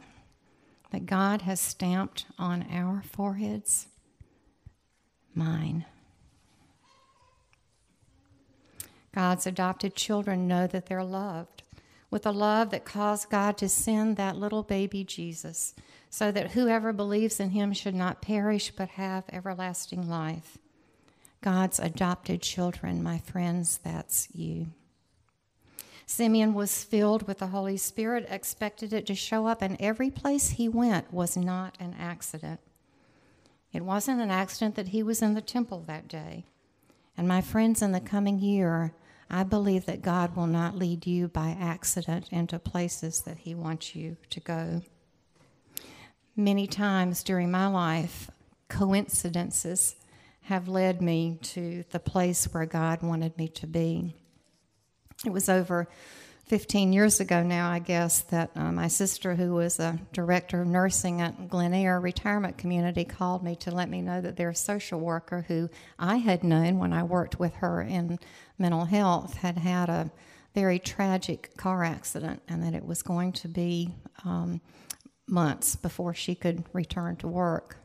That 0.90 1.06
God 1.06 1.42
has 1.42 1.60
stamped 1.60 2.26
on 2.36 2.66
our 2.72 3.04
foreheads, 3.12 3.86
mine. 5.36 5.84
God's 9.14 9.46
adopted 9.46 9.94
children 9.94 10.48
know 10.48 10.66
that 10.66 10.86
they're 10.86 11.04
loved 11.04 11.62
with 12.10 12.26
a 12.26 12.32
love 12.32 12.70
that 12.70 12.84
caused 12.84 13.30
God 13.30 13.56
to 13.58 13.68
send 13.68 14.16
that 14.16 14.34
little 14.34 14.64
baby 14.64 15.04
Jesus 15.04 15.76
so 16.10 16.32
that 16.32 16.50
whoever 16.50 16.92
believes 16.92 17.38
in 17.38 17.50
him 17.50 17.72
should 17.72 17.94
not 17.94 18.20
perish 18.20 18.72
but 18.72 18.88
have 18.88 19.22
everlasting 19.30 20.08
life. 20.08 20.58
God's 21.46 21.78
adopted 21.78 22.42
children, 22.42 23.04
my 23.04 23.18
friends, 23.18 23.78
that's 23.78 24.26
you. 24.34 24.66
Simeon 26.04 26.54
was 26.54 26.82
filled 26.82 27.28
with 27.28 27.38
the 27.38 27.46
Holy 27.46 27.76
Spirit, 27.76 28.26
expected 28.28 28.92
it 28.92 29.06
to 29.06 29.14
show 29.14 29.46
up, 29.46 29.62
and 29.62 29.76
every 29.78 30.10
place 30.10 30.48
he 30.48 30.68
went 30.68 31.12
was 31.12 31.36
not 31.36 31.76
an 31.78 31.94
accident. 32.00 32.58
It 33.72 33.84
wasn't 33.84 34.20
an 34.20 34.30
accident 34.32 34.74
that 34.74 34.88
he 34.88 35.04
was 35.04 35.22
in 35.22 35.34
the 35.34 35.40
temple 35.40 35.84
that 35.86 36.08
day. 36.08 36.46
And 37.16 37.28
my 37.28 37.42
friends, 37.42 37.80
in 37.80 37.92
the 37.92 38.00
coming 38.00 38.40
year, 38.40 38.92
I 39.30 39.44
believe 39.44 39.86
that 39.86 40.02
God 40.02 40.34
will 40.34 40.48
not 40.48 40.76
lead 40.76 41.06
you 41.06 41.28
by 41.28 41.56
accident 41.60 42.26
into 42.32 42.58
places 42.58 43.20
that 43.20 43.38
he 43.38 43.54
wants 43.54 43.94
you 43.94 44.16
to 44.30 44.40
go. 44.40 44.82
Many 46.34 46.66
times 46.66 47.22
during 47.22 47.52
my 47.52 47.68
life, 47.68 48.32
coincidences 48.68 49.94
have 50.46 50.68
led 50.68 51.02
me 51.02 51.38
to 51.42 51.84
the 51.90 51.98
place 51.98 52.44
where 52.46 52.66
God 52.66 53.02
wanted 53.02 53.36
me 53.36 53.48
to 53.48 53.66
be. 53.66 54.14
It 55.24 55.32
was 55.32 55.48
over 55.48 55.88
15 56.46 56.92
years 56.92 57.18
ago 57.18 57.42
now, 57.42 57.68
I 57.68 57.80
guess, 57.80 58.20
that 58.22 58.52
uh, 58.54 58.70
my 58.70 58.86
sister, 58.86 59.34
who 59.34 59.54
was 59.54 59.80
a 59.80 59.98
director 60.12 60.62
of 60.62 60.68
nursing 60.68 61.20
at 61.20 61.48
Glenaire 61.48 61.98
Retirement 61.98 62.58
Community, 62.58 63.04
called 63.04 63.42
me 63.42 63.56
to 63.56 63.72
let 63.72 63.88
me 63.88 64.00
know 64.00 64.20
that 64.20 64.36
their 64.36 64.54
social 64.54 65.00
worker, 65.00 65.44
who 65.48 65.68
I 65.98 66.18
had 66.18 66.44
known 66.44 66.78
when 66.78 66.92
I 66.92 67.02
worked 67.02 67.40
with 67.40 67.54
her 67.56 67.82
in 67.82 68.20
mental 68.56 68.84
health, 68.84 69.34
had 69.38 69.58
had 69.58 69.88
a 69.88 70.12
very 70.54 70.78
tragic 70.78 71.56
car 71.56 71.82
accident 71.82 72.40
and 72.46 72.62
that 72.62 72.72
it 72.72 72.86
was 72.86 73.02
going 73.02 73.32
to 73.32 73.48
be 73.48 73.92
um, 74.24 74.60
months 75.26 75.74
before 75.74 76.14
she 76.14 76.36
could 76.36 76.62
return 76.72 77.16
to 77.16 77.26
work. 77.26 77.78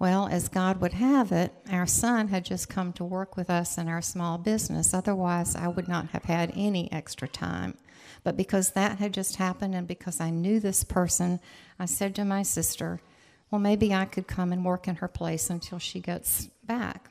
Well, 0.00 0.28
as 0.28 0.48
God 0.48 0.80
would 0.80 0.94
have 0.94 1.30
it, 1.30 1.52
our 1.70 1.86
son 1.86 2.28
had 2.28 2.46
just 2.46 2.70
come 2.70 2.94
to 2.94 3.04
work 3.04 3.36
with 3.36 3.50
us 3.50 3.76
in 3.76 3.86
our 3.86 4.00
small 4.00 4.38
business. 4.38 4.94
Otherwise, 4.94 5.54
I 5.54 5.68
would 5.68 5.88
not 5.88 6.08
have 6.12 6.24
had 6.24 6.54
any 6.56 6.90
extra 6.90 7.28
time. 7.28 7.76
But 8.24 8.34
because 8.34 8.70
that 8.70 8.96
had 8.96 9.12
just 9.12 9.36
happened 9.36 9.74
and 9.74 9.86
because 9.86 10.18
I 10.18 10.30
knew 10.30 10.58
this 10.58 10.84
person, 10.84 11.38
I 11.78 11.84
said 11.84 12.14
to 12.14 12.24
my 12.24 12.42
sister, 12.42 13.02
Well, 13.50 13.60
maybe 13.60 13.92
I 13.92 14.06
could 14.06 14.26
come 14.26 14.54
and 14.54 14.64
work 14.64 14.88
in 14.88 14.96
her 14.96 15.08
place 15.08 15.50
until 15.50 15.78
she 15.78 16.00
gets 16.00 16.48
back. 16.64 17.10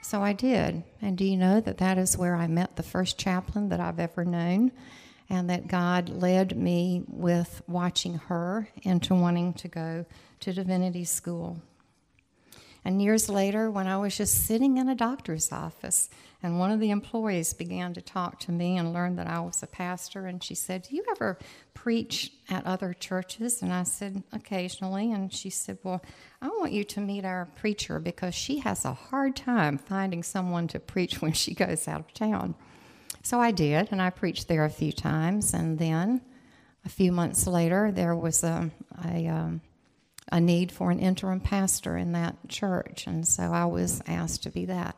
So 0.00 0.22
I 0.22 0.32
did. 0.32 0.84
And 1.02 1.18
do 1.18 1.24
you 1.24 1.36
know 1.36 1.60
that 1.60 1.78
that 1.78 1.98
is 1.98 2.16
where 2.16 2.36
I 2.36 2.46
met 2.46 2.76
the 2.76 2.84
first 2.84 3.18
chaplain 3.18 3.68
that 3.70 3.80
I've 3.80 3.98
ever 3.98 4.24
known? 4.24 4.70
And 5.28 5.50
that 5.50 5.66
God 5.66 6.08
led 6.08 6.56
me 6.56 7.02
with 7.08 7.62
watching 7.66 8.14
her 8.14 8.68
into 8.82 9.16
wanting 9.16 9.54
to 9.54 9.66
go 9.66 10.06
to 10.38 10.52
divinity 10.52 11.04
school. 11.04 11.60
And 12.84 13.02
years 13.02 13.28
later, 13.28 13.70
when 13.70 13.86
I 13.86 13.98
was 13.98 14.16
just 14.16 14.46
sitting 14.46 14.78
in 14.78 14.88
a 14.88 14.94
doctor's 14.94 15.52
office, 15.52 16.08
and 16.42 16.58
one 16.58 16.70
of 16.70 16.78
the 16.78 16.90
employees 16.90 17.52
began 17.52 17.94
to 17.94 18.00
talk 18.00 18.38
to 18.40 18.52
me 18.52 18.76
and 18.76 18.92
learned 18.92 19.18
that 19.18 19.26
I 19.26 19.40
was 19.40 19.62
a 19.62 19.66
pastor, 19.66 20.26
and 20.26 20.42
she 20.42 20.54
said, 20.54 20.82
Do 20.82 20.94
you 20.94 21.04
ever 21.10 21.38
preach 21.74 22.32
at 22.48 22.64
other 22.64 22.94
churches? 22.94 23.60
And 23.60 23.72
I 23.72 23.82
said, 23.82 24.22
Occasionally. 24.32 25.12
And 25.12 25.32
she 25.32 25.50
said, 25.50 25.78
Well, 25.82 26.00
I 26.40 26.48
want 26.48 26.72
you 26.72 26.84
to 26.84 27.00
meet 27.00 27.24
our 27.24 27.48
preacher 27.56 27.98
because 27.98 28.34
she 28.34 28.58
has 28.60 28.84
a 28.84 28.92
hard 28.92 29.34
time 29.34 29.78
finding 29.78 30.22
someone 30.22 30.68
to 30.68 30.78
preach 30.78 31.20
when 31.20 31.32
she 31.32 31.54
goes 31.54 31.88
out 31.88 32.00
of 32.00 32.14
town. 32.14 32.54
So 33.22 33.40
I 33.40 33.50
did, 33.50 33.88
and 33.90 34.00
I 34.00 34.10
preached 34.10 34.48
there 34.48 34.64
a 34.64 34.70
few 34.70 34.92
times, 34.92 35.52
and 35.52 35.78
then 35.78 36.20
a 36.84 36.88
few 36.88 37.12
months 37.12 37.46
later, 37.46 37.90
there 37.90 38.14
was 38.14 38.44
a, 38.44 38.70
a, 39.04 39.26
um, 39.26 39.60
a 40.30 40.40
need 40.40 40.70
for 40.72 40.90
an 40.90 40.98
interim 40.98 41.40
pastor 41.40 41.96
in 41.96 42.12
that 42.12 42.36
church, 42.48 43.06
and 43.06 43.26
so 43.26 43.44
I 43.44 43.64
was 43.64 44.02
asked 44.06 44.42
to 44.44 44.50
be 44.50 44.64
that. 44.66 44.96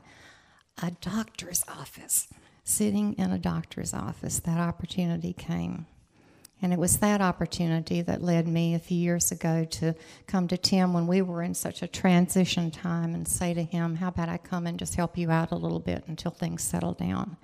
A 0.82 0.92
doctor's 1.00 1.62
office, 1.68 2.28
sitting 2.64 3.14
in 3.14 3.30
a 3.30 3.38
doctor's 3.38 3.92
office, 3.92 4.40
that 4.40 4.58
opportunity 4.58 5.32
came. 5.32 5.87
And 6.62 6.72
it 6.72 6.78
was 6.78 6.99
that 6.99 7.22
opportunity 7.22 8.02
that 8.02 8.22
led 8.22 8.46
me 8.46 8.75
a 8.75 8.78
few 8.78 8.99
years 8.99 9.32
ago 9.32 9.64
to 9.64 9.94
come 10.26 10.46
to 10.49 10.58
Tim 10.58 10.92
when 10.92 11.06
we 11.06 11.22
were 11.22 11.42
in 11.42 11.54
such 11.54 11.82
a 11.82 11.88
transition 11.88 12.70
time 12.70 13.14
and 13.14 13.26
say 13.26 13.54
to 13.54 13.62
him, 13.62 13.96
How 13.96 14.08
about 14.08 14.28
I 14.28 14.37
come 14.37 14.66
and 14.66 14.78
just 14.78 14.94
help 14.94 15.16
you 15.16 15.30
out 15.30 15.52
a 15.52 15.56
little 15.56 15.78
bit 15.78 16.04
until 16.06 16.30
things 16.30 16.62
settle 16.62 16.92
down? 16.92 17.38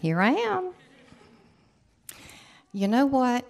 Here 0.00 0.20
I 0.20 0.30
am. 0.30 0.72
You 2.72 2.88
know 2.88 3.06
what? 3.06 3.46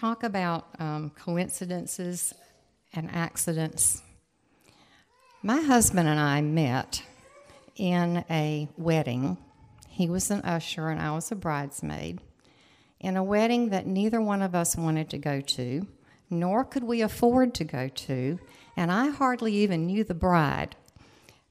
Talk 0.00 0.22
about 0.22 0.66
um, 0.78 1.10
coincidences 1.10 2.32
and 2.94 3.10
accidents. 3.12 4.00
My 5.42 5.60
husband 5.60 6.08
and 6.08 6.18
I 6.18 6.40
met 6.40 7.02
in 7.76 8.24
a 8.30 8.66
wedding 8.78 9.36
he 9.90 10.08
was 10.08 10.30
an 10.30 10.40
usher 10.40 10.88
and 10.88 10.98
I 10.98 11.12
was 11.12 11.30
a 11.30 11.36
bridesmaid 11.36 12.22
in 12.98 13.18
a 13.18 13.22
wedding 13.22 13.68
that 13.68 13.86
neither 13.86 14.22
one 14.22 14.40
of 14.40 14.54
us 14.54 14.74
wanted 14.74 15.10
to 15.10 15.18
go 15.18 15.42
to, 15.42 15.86
nor 16.30 16.64
could 16.64 16.84
we 16.84 17.02
afford 17.02 17.52
to 17.56 17.64
go 17.64 17.88
to, 17.88 18.38
and 18.78 18.90
I 18.90 19.10
hardly 19.10 19.52
even 19.56 19.84
knew 19.84 20.02
the 20.02 20.14
bride. 20.14 20.76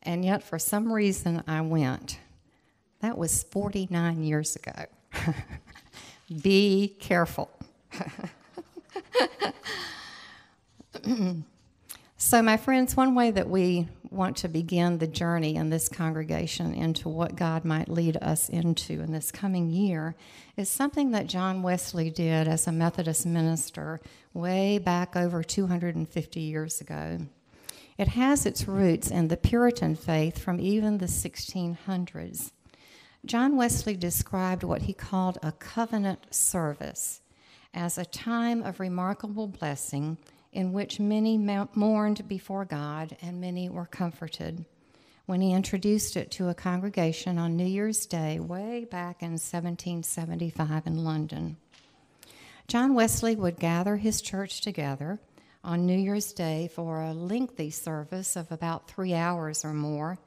And 0.01 0.25
yet, 0.25 0.41
for 0.41 0.58
some 0.58 0.91
reason, 0.91 1.44
I 1.46 1.62
went. 1.62 2.20
That 3.01 3.15
was 3.15 3.44
49 3.44 4.24
years 4.24 4.56
ago. 4.56 4.86
Be 6.41 6.96
careful. 7.00 7.51
So, 12.18 12.42
my 12.42 12.58
friends, 12.58 12.96
one 12.96 13.16
way 13.16 13.32
that 13.32 13.50
we 13.50 13.88
want 14.12 14.38
to 14.38 14.48
begin 14.48 14.98
the 14.98 15.08
journey 15.08 15.56
in 15.56 15.70
this 15.70 15.89
congregation 15.89 16.74
into 16.74 17.10
what 17.10 17.36
God 17.36 17.66
might 17.66 17.89
lead 17.89 18.18
us 18.18 18.50
into 18.50 19.01
in 19.01 19.12
this 19.12 19.32
coming 19.32 19.70
year 19.70 20.16
is 20.58 20.70
something 20.70 21.12
that 21.12 21.28
John 21.28 21.63
Wesley 21.63 22.10
did 22.10 22.48
as 22.48 22.68
a 22.68 22.72
Methodist 22.72 23.25
minister 23.25 24.01
way 24.34 24.78
back 24.78 25.16
over 25.16 25.42
250 25.42 26.39
years 26.39 26.82
ago. 26.82 27.20
It 27.98 28.10
has 28.10 28.46
its 28.46 28.68
roots 28.68 29.10
in 29.10 29.30
the 29.30 29.38
Puritan 29.38 29.96
faith 29.96 30.38
from 30.38 30.60
even 30.60 30.98
the 30.98 31.08
1600s. 31.08 32.51
John 33.25 33.58
Wesley 33.58 33.96
described 33.96 34.63
what 34.63 34.84
he 34.84 34.94
called 34.94 35.39
a 35.42 35.51
covenant 35.54 36.34
service 36.34 37.22
as 37.74 37.98
a 37.98 38.06
time 38.06 38.62
of 38.63 38.80
remarkable 38.80 39.48
blessing 39.48 40.18
in 40.51 40.74
which 40.74 41.00
many 41.00 41.38
mourned 41.38 42.27
before 42.27 42.65
God 42.65 43.15
and 43.22 43.39
many 43.39 43.70
were 43.70 43.86
comforted. 43.86 44.65
When 45.25 45.41
he 45.41 45.53
introduced 45.53 46.18
it 46.18 46.32
to 46.32 46.50
a 46.50 46.56
congregation 46.56 47.38
on 47.38 47.56
New 47.56 47.65
Year's 47.65 48.08
Day, 48.08 48.39
way 48.39 48.86
back 48.86 49.22
in 49.22 49.34
1775 49.34 50.88
in 50.88 51.03
London, 51.03 51.58
John 52.68 52.96
Wesley 52.96 53.36
would 53.36 53.60
gather 53.60 53.98
his 53.98 54.22
church 54.22 54.62
together 54.62 55.20
on 55.63 55.86
New 55.86 55.98
Year's 55.98 56.34
Day 56.34 56.70
for 56.74 57.01
a 57.01 57.13
lengthy 57.13 57.70
service 57.70 58.36
of 58.36 58.51
about 58.51 58.88
three 58.88 59.13
hours 59.13 59.63
or 59.63 59.74
more, 59.74 60.18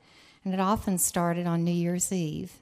and 0.45 0.55
it 0.55 0.61
often 0.61 0.99
started 0.99 1.47
on 1.47 1.64
New 1.64 1.73
Year's 1.73 2.12
Eve. 2.12 2.52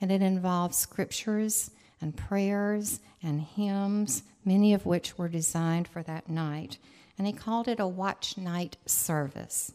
And 0.00 0.12
it 0.12 0.22
involved 0.22 0.74
scriptures 0.74 1.70
and 2.00 2.16
prayers 2.16 3.00
and 3.22 3.40
hymns, 3.40 4.22
many 4.44 4.74
of 4.74 4.86
which 4.86 5.16
were 5.16 5.28
designed 5.28 5.88
for 5.88 6.02
that 6.02 6.28
night 6.28 6.78
and 7.18 7.26
he 7.26 7.32
called 7.32 7.66
it 7.66 7.80
a 7.80 7.86
watch 7.86 8.38
night 8.38 8.76
service. 8.86 9.72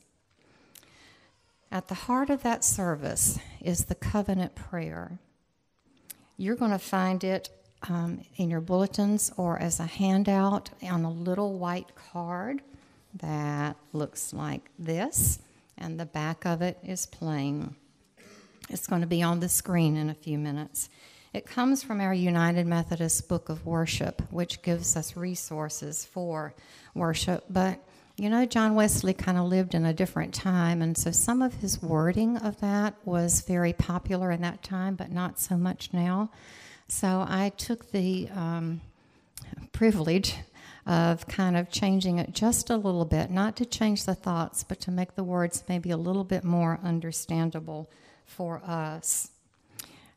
At 1.72 1.90
the 1.90 1.96
heart 1.96 2.30
of 2.30 2.44
that 2.44 2.64
service 2.64 3.38
is 3.62 3.86
the 3.86 3.96
covenant 3.96 4.56
prayer. 4.56 5.20
You're 6.38 6.56
going 6.56 6.72
to 6.72 6.80
find 6.80 7.24
it 7.24 7.50
um, 7.90 8.22
in 8.38 8.50
your 8.50 8.62
bulletins 8.62 9.32
or 9.38 9.60
as 9.60 9.80
a 9.80 9.86
handout 9.86 10.70
on 10.82 11.04
a 11.04 11.12
little 11.12 11.60
white 11.60 11.92
card 11.96 12.62
that 13.16 13.76
looks 13.92 14.34
like 14.34 14.70
this, 14.80 15.40
and 15.78 16.00
the 16.00 16.06
back 16.06 16.46
of 16.46 16.62
it 16.62 16.78
is 16.84 17.06
plain. 17.06 17.76
It's 18.70 18.88
going 18.88 19.02
to 19.02 19.08
be 19.08 19.22
on 19.22 19.40
the 19.40 19.50
screen 19.50 19.98
in 19.98 20.10
a 20.10 20.16
few 20.16 20.38
minutes. 20.38 20.90
It 21.34 21.48
comes 21.48 21.82
from 21.82 22.00
our 22.00 22.14
United 22.14 22.68
Methodist 22.68 23.28
Book 23.28 23.50
of 23.50 23.66
Worship, 23.66 24.22
which 24.32 24.62
gives 24.62 24.96
us 24.96 25.18
resources 25.18 26.06
for 26.06 26.54
worship. 26.94 27.46
But 27.50 27.84
you 28.16 28.30
know, 28.30 28.46
John 28.46 28.76
Wesley 28.76 29.16
kind 29.16 29.40
of 29.40 29.46
lived 29.46 29.74
in 29.74 29.84
a 29.84 29.94
different 29.94 30.36
time, 30.36 30.84
and 30.84 30.96
so 30.96 31.10
some 31.10 31.42
of 31.42 31.56
his 31.56 31.82
wording 31.82 32.38
of 32.38 32.60
that 32.60 32.94
was 33.04 33.42
very 33.42 33.74
popular 33.74 34.30
in 34.30 34.42
that 34.42 34.62
time, 34.62 34.94
but 34.94 35.12
not 35.12 35.40
so 35.40 35.58
much 35.58 35.92
now. 35.92 36.30
So 36.88 37.26
I 37.28 37.52
took 37.58 37.92
the 37.92 38.30
um, 38.36 38.82
privilege 39.72 40.36
of 40.86 41.28
kind 41.28 41.58
of 41.58 41.72
changing 41.72 42.20
it 42.20 42.34
just 42.36 42.70
a 42.70 42.78
little 42.78 43.06
bit, 43.06 43.32
not 43.32 43.56
to 43.56 43.66
change 43.66 44.06
the 44.06 44.14
thoughts, 44.14 44.64
but 44.64 44.80
to 44.82 44.92
make 44.92 45.16
the 45.16 45.24
words 45.24 45.64
maybe 45.68 45.90
a 45.90 45.98
little 45.98 46.24
bit 46.24 46.44
more 46.44 46.80
understandable 46.84 47.90
for 48.28 48.62
us. 48.64 49.32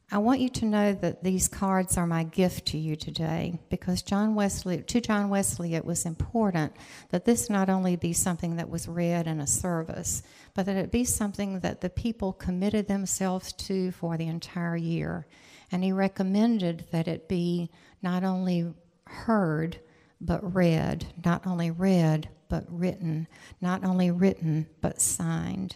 I 0.09 0.19
want 0.19 0.39
you 0.39 0.49
to 0.51 0.65
know 0.67 0.93
that 0.93 1.25
these 1.25 1.49
cards 1.49 1.99
are 1.99 2.07
my 2.07 2.23
gift 2.23 2.67
to 2.67 2.79
you 2.79 2.95
today 2.95 3.59
because 3.71 4.03
John 4.03 4.37
Wesley, 4.37 4.83
to 4.83 5.01
John 5.01 5.29
Wesley, 5.31 5.75
it 5.75 5.85
was 5.85 6.07
important 6.07 6.73
that 7.11 7.25
this 7.25 7.51
not 7.51 7.69
only 7.69 7.97
be 7.97 8.13
something 8.13 8.55
that 8.57 8.71
was 8.71 8.87
read 8.87 9.27
in 9.27 9.41
a 9.41 9.49
service, 9.49 10.23
but 10.55 10.65
that 10.67 10.77
it 10.77 10.93
be 10.93 11.05
something 11.05 11.59
that 11.59 11.81
the 11.81 11.91
people 11.91 12.33
committed 12.33 12.87
themselves 12.87 13.53
to 13.55 13.91
for 13.91 14.17
the 14.17 14.29
entire 14.29 14.77
year. 14.77 15.27
And 15.73 15.83
he 15.83 15.91
recommended 15.91 16.87
that 16.93 17.09
it 17.09 17.29
be 17.29 17.69
not 18.01 18.23
only 18.23 18.73
heard, 19.09 19.81
but 20.21 20.55
read, 20.55 21.05
not 21.25 21.49
only 21.49 21.73
read, 21.73 22.29
but 22.49 22.65
written, 22.69 23.27
not 23.61 23.83
only 23.83 24.13
written, 24.13 24.69
but 24.81 25.01
signed. 25.01 25.75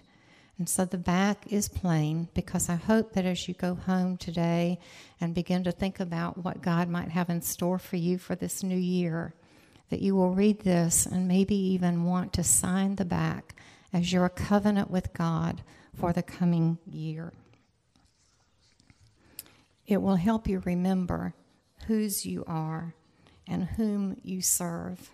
And 0.60 0.68
so 0.68 0.84
the 0.84 0.98
back 0.98 1.46
is 1.50 1.70
plain 1.70 2.28
because 2.34 2.68
I 2.68 2.74
hope 2.74 3.14
that 3.14 3.24
as 3.24 3.48
you 3.48 3.54
go 3.54 3.76
home 3.76 4.18
today 4.18 4.78
and 5.18 5.34
begin 5.34 5.64
to 5.64 5.72
think 5.72 6.00
about 6.00 6.44
what 6.44 6.60
God 6.60 6.86
might 6.86 7.08
have 7.08 7.30
in 7.30 7.40
store 7.40 7.78
for 7.78 7.96
you 7.96 8.18
for 8.18 8.34
this 8.34 8.62
new 8.62 8.76
year, 8.76 9.32
that 9.88 10.02
you 10.02 10.14
will 10.14 10.34
read 10.34 10.60
this 10.60 11.06
and 11.06 11.26
maybe 11.26 11.54
even 11.54 12.04
want 12.04 12.34
to 12.34 12.44
sign 12.44 12.96
the 12.96 13.06
back 13.06 13.56
as 13.90 14.12
your 14.12 14.28
covenant 14.28 14.90
with 14.90 15.14
God 15.14 15.62
for 15.96 16.12
the 16.12 16.22
coming 16.22 16.76
year. 16.86 17.32
It 19.86 20.02
will 20.02 20.16
help 20.16 20.46
you 20.46 20.58
remember 20.66 21.32
whose 21.86 22.26
you 22.26 22.44
are 22.46 22.94
and 23.48 23.64
whom 23.64 24.20
you 24.22 24.42
serve. 24.42 25.08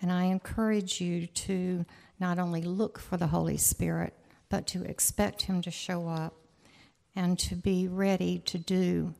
And 0.00 0.12
I 0.12 0.26
encourage 0.26 1.00
you 1.00 1.26
to 1.26 1.84
not 2.20 2.38
only 2.38 2.62
look 2.62 3.00
for 3.00 3.16
the 3.16 3.26
Holy 3.26 3.56
Spirit, 3.56 4.14
but 4.48 4.66
to 4.68 4.82
expect 4.84 5.42
Him 5.42 5.62
to 5.62 5.70
show 5.70 6.08
up 6.08 6.34
and 7.14 7.38
to 7.38 7.54
be 7.54 7.88
ready 7.88 8.38
to 8.40 8.58
do 8.58 9.14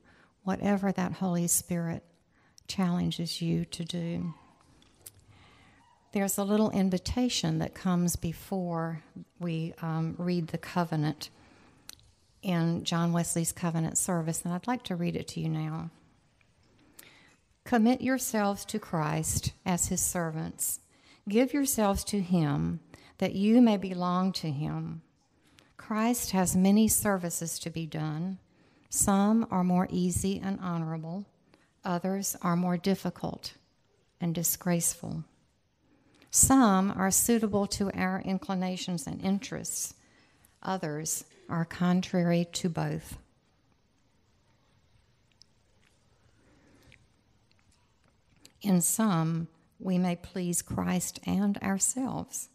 whatever 0.45 0.93
that 0.93 1.13
Holy 1.13 1.47
Spirit 1.47 2.03
challenges 2.69 3.41
you 3.41 3.65
to 3.65 3.85
do. 3.85 4.35
There's 6.13 6.39
a 6.39 6.45
little 6.45 6.71
invitation 6.71 7.59
that 7.59 7.75
comes 7.75 8.17
before 8.17 9.03
we 9.39 9.75
um, 9.83 10.15
read 10.19 10.49
the 10.49 10.59
covenant 10.59 11.31
in 12.43 12.85
John 12.85 13.13
Wesley's 13.13 13.53
covenant 13.53 13.99
service, 13.99 14.43
and 14.45 14.55
I'd 14.55 14.67
like 14.67 14.85
to 14.85 14.97
read 14.97 15.17
it 15.17 15.29
to 15.29 15.41
you 15.41 15.49
now. 15.49 15.91
Commit 17.65 18.01
yourselves 18.01 18.65
to 18.67 18.79
Christ 18.79 19.53
as 19.67 19.89
his 19.89 20.01
servants. 20.01 20.79
Give 21.29 21.53
yourselves 21.53 22.05
to 22.05 22.21
him 22.21 22.79
that 23.19 23.35
you 23.35 23.61
may 23.61 23.77
belong 23.77 24.33
to 24.35 24.51
him. 24.51 25.03
Christ 25.87 26.33
has 26.33 26.57
many 26.57 26.89
services 26.89 27.61
to 27.61 27.71
be 27.71 27.87
done. 27.87 28.39
Some 28.91 29.47
are 29.53 29.63
more 29.63 29.87
easy 29.89 30.41
and 30.45 30.59
honorable, 30.59 31.27
others 31.85 32.35
are 32.43 32.57
more 32.57 32.77
difficult 32.77 33.53
and 34.21 34.35
disgraceful. 34.35 35.23
Some 36.29 36.91
are 36.91 37.13
suitable 37.13 37.69
to 37.69 37.93
our 37.93 38.21
inclinations 38.23 39.07
and 39.07 39.23
interests, 39.23 39.95
others 40.61 41.25
are 41.49 41.65
contrary 41.65 42.49
to 42.55 42.69
both. 42.69 43.19
In 48.61 48.81
some, 48.81 49.47
we 49.79 49.99
may 49.99 50.17
please 50.17 50.63
Christ 50.63 51.21
and 51.25 51.57
ourselves, 51.59 52.49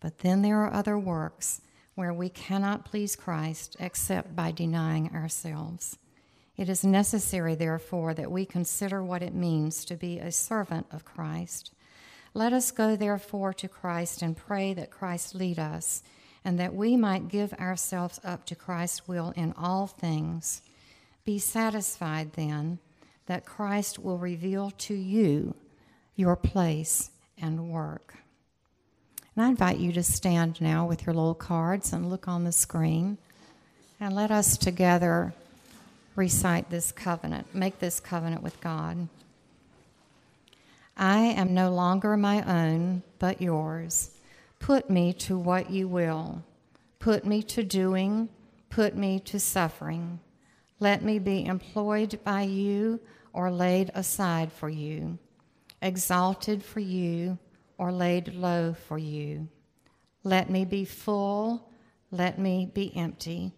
but 0.00 0.18
then 0.18 0.42
there 0.42 0.58
are 0.64 0.74
other 0.74 0.98
works 0.98 1.60
where 1.98 2.14
we 2.14 2.28
cannot 2.28 2.84
please 2.84 3.16
Christ 3.16 3.76
except 3.80 4.36
by 4.36 4.52
denying 4.52 5.10
ourselves. 5.12 5.98
It 6.56 6.68
is 6.68 6.84
necessary, 6.84 7.56
therefore, 7.56 8.14
that 8.14 8.30
we 8.30 8.46
consider 8.46 9.02
what 9.02 9.20
it 9.20 9.34
means 9.34 9.84
to 9.84 9.96
be 9.96 10.20
a 10.20 10.30
servant 10.30 10.86
of 10.92 11.04
Christ. 11.04 11.72
Let 12.34 12.52
us 12.52 12.70
go, 12.70 12.94
therefore, 12.94 13.52
to 13.54 13.66
Christ 13.66 14.22
and 14.22 14.36
pray 14.36 14.74
that 14.74 14.92
Christ 14.92 15.34
lead 15.34 15.58
us, 15.58 16.04
and 16.44 16.56
that 16.60 16.72
we 16.72 16.96
might 16.96 17.26
give 17.26 17.52
ourselves 17.54 18.20
up 18.22 18.46
to 18.46 18.54
Christ's 18.54 19.08
will 19.08 19.32
in 19.34 19.52
all 19.58 19.88
things. 19.88 20.62
Be 21.24 21.40
satisfied, 21.40 22.34
then, 22.34 22.78
that 23.26 23.44
Christ 23.44 23.98
will 23.98 24.18
reveal 24.18 24.70
to 24.70 24.94
you 24.94 25.56
your 26.14 26.36
place 26.36 27.10
and 27.36 27.70
work. 27.70 28.14
And 29.38 29.44
I 29.44 29.50
invite 29.50 29.78
you 29.78 29.92
to 29.92 30.02
stand 30.02 30.60
now 30.60 30.84
with 30.84 31.06
your 31.06 31.14
little 31.14 31.32
cards 31.32 31.92
and 31.92 32.10
look 32.10 32.26
on 32.26 32.42
the 32.42 32.50
screen, 32.50 33.18
and 34.00 34.12
let 34.12 34.32
us 34.32 34.56
together 34.58 35.32
recite 36.16 36.70
this 36.70 36.90
covenant, 36.90 37.54
make 37.54 37.78
this 37.78 38.00
covenant 38.00 38.42
with 38.42 38.60
God. 38.60 39.06
I 40.96 41.18
am 41.18 41.54
no 41.54 41.70
longer 41.70 42.16
my 42.16 42.42
own, 42.42 43.04
but 43.20 43.40
yours. 43.40 44.10
Put 44.58 44.90
me 44.90 45.12
to 45.12 45.38
what 45.38 45.70
you 45.70 45.86
will. 45.86 46.42
Put 46.98 47.24
me 47.24 47.44
to 47.44 47.62
doing, 47.62 48.30
put 48.70 48.96
me 48.96 49.20
to 49.20 49.38
suffering. 49.38 50.18
Let 50.80 51.04
me 51.04 51.20
be 51.20 51.46
employed 51.46 52.18
by 52.24 52.42
you 52.42 52.98
or 53.32 53.52
laid 53.52 53.92
aside 53.94 54.50
for 54.50 54.68
you, 54.68 55.16
exalted 55.80 56.64
for 56.64 56.80
you 56.80 57.38
or 57.78 57.92
laid 57.92 58.34
low 58.34 58.74
for 58.74 58.98
you. 58.98 59.48
Let 60.24 60.50
me 60.50 60.64
be 60.64 60.84
full, 60.84 61.70
let 62.10 62.38
me 62.38 62.70
be 62.72 62.94
empty. 62.96 63.52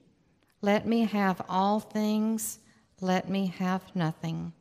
Let 0.63 0.87
me 0.87 1.05
have 1.07 1.41
all 1.49 1.81
things, 1.81 2.59
let 3.01 3.29
me 3.29 3.47
have 3.59 3.83
nothing. 3.97 4.53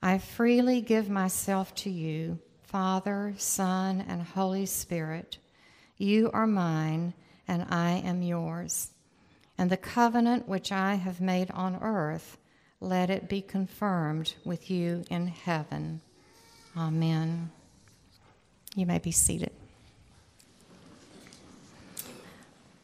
I 0.00 0.18
freely 0.18 0.80
give 0.80 1.10
myself 1.10 1.74
to 1.76 1.90
you, 1.90 2.38
Father, 2.62 3.34
Son, 3.36 4.04
and 4.08 4.22
Holy 4.22 4.66
Spirit. 4.66 5.38
You 5.96 6.30
are 6.32 6.46
mine, 6.46 7.14
and 7.46 7.66
I 7.68 8.02
am 8.04 8.22
yours. 8.22 8.92
And 9.58 9.68
the 9.68 9.76
covenant 9.76 10.48
which 10.48 10.72
I 10.72 10.94
have 10.94 11.20
made 11.20 11.50
on 11.50 11.76
earth, 11.82 12.38
let 12.80 13.10
it 13.10 13.28
be 13.28 13.42
confirmed 13.42 14.34
with 14.44 14.70
you 14.70 15.04
in 15.10 15.26
heaven. 15.26 16.00
Amen. 16.76 17.50
You 18.74 18.86
may 18.86 18.98
be 18.98 19.10
seated. 19.10 19.52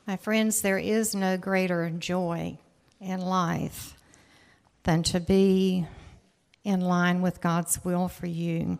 My 0.06 0.16
friends, 0.16 0.60
there 0.60 0.78
is 0.78 1.14
no 1.14 1.36
greater 1.36 1.90
joy 1.90 2.58
in 3.00 3.20
life 3.20 3.94
than 4.84 5.02
to 5.04 5.20
be 5.20 5.86
in 6.64 6.80
line 6.80 7.22
with 7.22 7.40
God's 7.40 7.84
will 7.84 8.08
for 8.08 8.26
you. 8.26 8.78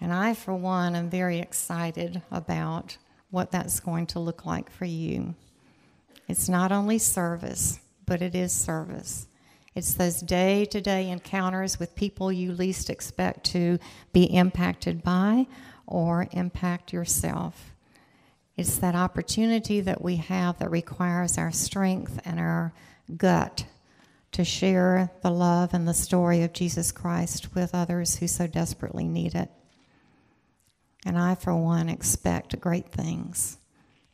And 0.00 0.12
I, 0.12 0.34
for 0.34 0.54
one, 0.54 0.96
am 0.96 1.10
very 1.10 1.38
excited 1.38 2.22
about 2.30 2.96
what 3.30 3.52
that's 3.52 3.80
going 3.80 4.06
to 4.06 4.18
look 4.20 4.44
like 4.46 4.70
for 4.70 4.84
you. 4.84 5.34
It's 6.26 6.48
not 6.48 6.72
only 6.72 6.98
service, 6.98 7.80
but 8.06 8.22
it 8.22 8.34
is 8.34 8.52
service. 8.52 9.28
It's 9.74 9.94
those 9.94 10.20
day 10.20 10.64
to 10.66 10.80
day 10.80 11.10
encounters 11.10 11.78
with 11.78 11.94
people 11.94 12.32
you 12.32 12.52
least 12.52 12.90
expect 12.90 13.44
to 13.46 13.78
be 14.12 14.24
impacted 14.24 15.02
by 15.02 15.46
or 15.90 16.28
impact 16.32 16.92
yourself. 16.92 17.74
It's 18.56 18.78
that 18.78 18.94
opportunity 18.94 19.80
that 19.80 20.02
we 20.02 20.16
have 20.16 20.58
that 20.58 20.70
requires 20.70 21.36
our 21.36 21.52
strength 21.52 22.20
and 22.24 22.38
our 22.38 22.72
gut 23.16 23.64
to 24.32 24.44
share 24.44 25.10
the 25.22 25.30
love 25.30 25.74
and 25.74 25.88
the 25.88 25.94
story 25.94 26.42
of 26.42 26.52
Jesus 26.52 26.92
Christ 26.92 27.54
with 27.54 27.74
others 27.74 28.16
who 28.16 28.28
so 28.28 28.46
desperately 28.46 29.08
need 29.08 29.34
it. 29.34 29.50
And 31.04 31.18
I, 31.18 31.34
for 31.34 31.54
one, 31.54 31.88
expect 31.88 32.60
great 32.60 32.88
things 32.88 33.58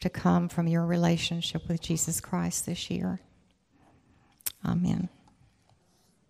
to 0.01 0.09
come 0.09 0.49
from 0.49 0.69
your 0.69 0.87
relationship 0.87 1.69
with 1.69 1.81
Jesus 1.81 2.21
Christ 2.21 2.67
this 2.67 2.91
year. 2.91 3.21
Amen. 4.65 5.09